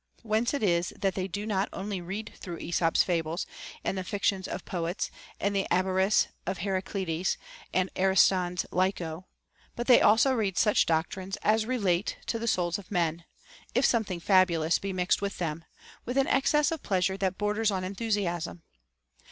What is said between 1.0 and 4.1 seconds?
they do not only read through Esop's fables and the